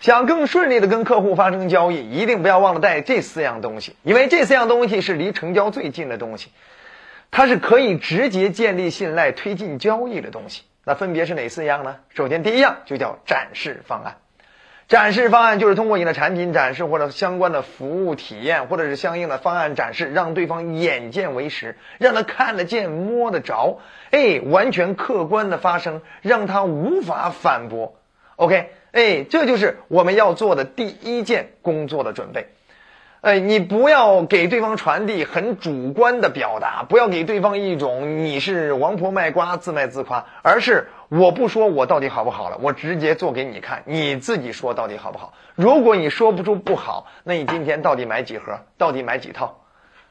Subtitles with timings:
[0.00, 6.50] 想更顺利的跟客户发生交易，一定不要忘了带这四样东西，因为这四样东西是离成交最近的东西，
[7.32, 10.62] 它是可以直接建立信赖、推进交易的东西。
[10.84, 11.96] 那分别是哪四样呢？
[12.10, 14.18] 首先，第一样就叫展示方案。
[14.86, 23.80] 展示方案就是通过你的产品展示或者相关的服务体验，或者是相应的方案展示，让对方眼见为实，让他看得见、摸得着，
[24.12, 27.96] 哎，完全客观的发生，让他无法反驳。
[28.38, 28.70] OK。
[28.90, 32.46] 哎，这就是我们要做的第一件工作的准备。
[33.20, 45.34] 哎，你不要给对方传递很主观的表达，不要给对方一种你是王婆卖瓜自卖自夸，而是我不说我到底好不好了，我直接做给你看，你自己说到底好不好。
[45.54, 49.64] 如果你说不出不好，那你今天到底买几盒，到底买几套，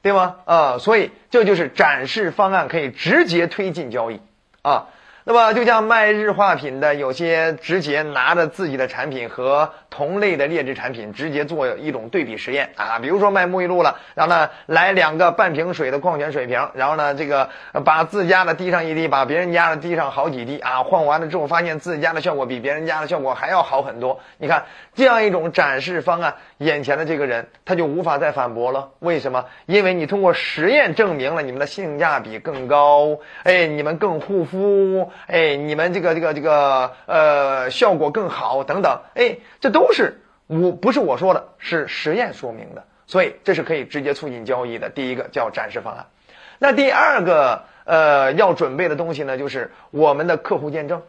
[0.00, 0.36] 对吗？
[0.46, 4.20] 啊，所以这就是展示方案可以直接推进交易
[4.62, 4.86] 啊。
[5.24, 17.50] 那么，就像卖日化品的，有些直接拿着自己的产品和同类的劣质产品直接做一种对比实验啊，比如说卖沐浴露了，然后呢来两个半瓶水的矿泉水瓶，然后呢这个
[17.84, 24.18] 把自家的滴上一滴，把别人家的滴上好几滴啊，换完了之后发现自家的效果比别人家的效果还要好很多。
[24.38, 28.88] 你看这样一种展示方案，眼前的这个人他就无法再反驳了。
[28.98, 29.44] 为什么？
[29.66, 35.10] 因为你通过实验证明了你们的性价比更高，哎，你们更护肤。
[35.26, 44.88] 哎，你们这个这个这个呃，效果更好等等，哎，这都都是我不是我说的，是实验说明的，所以这是可以直接促进交易的。
[44.88, 46.06] 第一个叫展示方案，
[46.60, 51.02] 那第二个呃要准备的东西呢，就是我们的客户见证。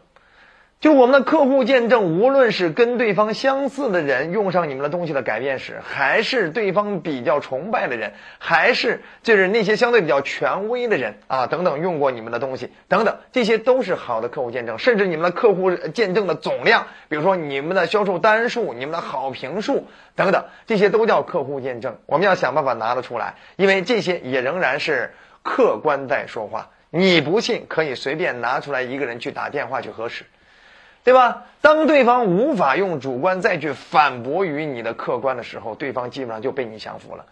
[0.80, 14.78] 就我们的客户见证，无论是跟对方相似的人用上你们的东西的改变史，还是对方比较崇拜的人，还是就是那些相对比较权威的人啊等等用过你们的东西等等，这些都是好的客户见证。
[14.78, 21.96] 甚至你们的客户见证的总量，比如说你们的销售单数、你们的好评数等等，这些都叫客户见证。
[22.04, 26.68] 我们要想办法拿得出来，因为这些也仍然是客观在说话。
[26.90, 30.26] 你不信，可以随便拿出来一个人去打电话去核实。
[31.04, 31.44] 对吧？
[31.60, 37.26] 当对方无法用主观再去反驳于你的客观的时候，对方基本上就被你降服了。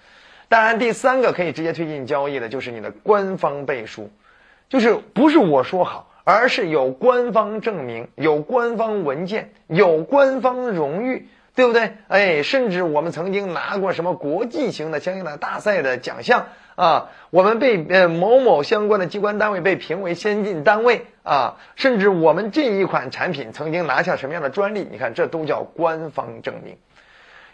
[0.49, 4.11] 当然，第三个可以直接推进交易的就是你的官方背书，
[4.69, 11.93] 就是不是我说好，而是有官方证明、有官方文件、有官方荣誉，对不对？
[12.09, 16.47] 哎，甚至我们曾经拿过什么国际型的相应的大赛的奖项。
[16.75, 24.89] 啊，我们被呃某某相关的机关单位被评为先进单位啊，甚至我们这一款产品曾经拿下什么样的专利？
[24.91, 26.79] 你看，这都叫官方证明。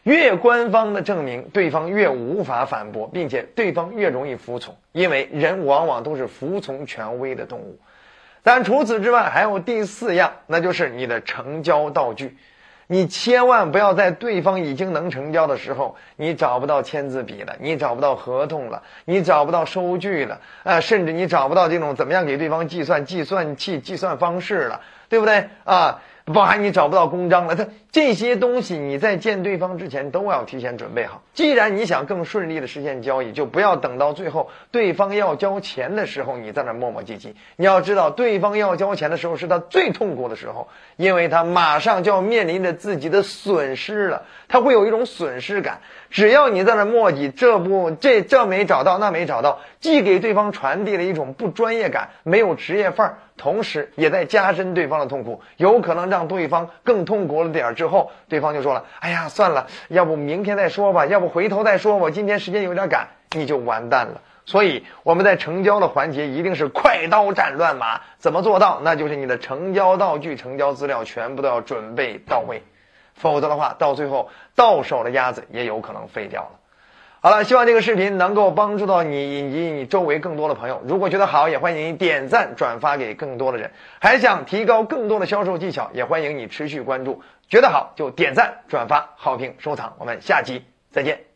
[0.05, 7.81] 越官方的证明，对方越无法反驳，并且对方越容易服从，因为人往往都是服从权威的动物。
[8.45, 12.37] 但除此之外，还有第四样，那就是你的成交道具。
[12.89, 26.01] 你千万不要在对方已经能成交的时候，你找不到签字笔了，你找不到合同了，你找不到收据了，啊，甚至你找不到这种怎么样给对方计算计算器计算方式了，对不对啊？
[26.33, 31.23] 包含你找不到公章了，他这些东西你在见对方之前都要提前准备好。
[31.33, 37.33] 既然你想更顺利的实现交易，就不要等到最后对方要交钱的时候，你在那磨磨唧唧。
[37.57, 45.81] 你要知道，对方要交钱的时候是他最痛苦的时候，因为他马上就要面临着自己的损失了，他会有一种损失感。
[46.11, 53.19] 只要你在那磨叽，这不这这没找到，那没找到，既给对方传递了一种不专业感，没有职业范儿。
[53.37, 57.75] 同时，也在加深对方的痛苦，有可能让让对方更痛苦了点儿。
[57.75, 68.01] 之后，对方就说了：“哎呀，算了，要不明天再说吧，要不回头再说吧，今天时间有点赶，你就完蛋了。”所以，我们在成交的环节一定是快刀斩乱麻。
[68.17, 68.81] 怎么做到？
[68.83, 72.65] 那就是你的成交道具、成交资料全部都要准备到位，
[73.15, 76.51] 否则的话，到最后到手的鸭子也有可能废掉了。
[77.21, 80.81] 好了，希望这个视频能够帮助到你以及你周围更多的朋友。
[80.87, 83.73] 如果觉得好，也欢迎你点赞转发给更多的人。
[84.01, 87.23] 还想提高更多的销售技巧，也欢迎你持续关注。
[87.49, 89.95] 觉得好就点赞转发好评收藏。
[89.99, 90.63] 我们下期
[90.93, 91.28] 再见。